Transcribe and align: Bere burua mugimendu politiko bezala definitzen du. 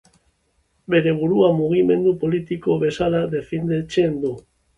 Bere 0.93 1.13
burua 1.19 1.49
mugimendu 1.57 2.15
politiko 2.25 2.79
bezala 2.85 3.21
definitzen 3.37 4.19
du. 4.27 4.35